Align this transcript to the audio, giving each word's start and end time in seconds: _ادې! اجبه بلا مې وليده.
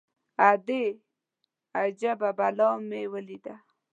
_ادې! 0.49 0.83
اجبه 1.81 2.29
بلا 2.37 2.69
مې 2.87 3.01
وليده. 3.13 3.55